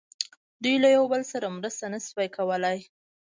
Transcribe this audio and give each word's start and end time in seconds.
دوی 0.63 0.75
یو 0.95 1.03
له 1.05 1.09
بل 1.11 1.21
سره 1.31 1.53
مرسته 1.57 1.85
نه 1.93 1.99
شوه 2.07 2.25
کولای. 2.37 2.79